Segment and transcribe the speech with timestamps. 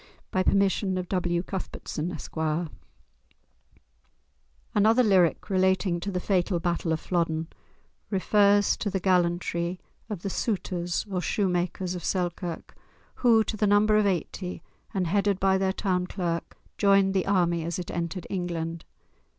[0.31, 1.43] By permission of W.
[1.43, 2.35] Cuthbertson, Esq.
[4.73, 7.45] Another lyric, relating to the fatal battle of Flodden,
[8.09, 9.79] refers to the gallantry
[10.09, 12.73] of the Souters, or shoemakers of Selkirk,
[13.17, 17.63] who, to the number of eighty, and headed by their town clerk, joined the army
[17.63, 18.85] as it entered England.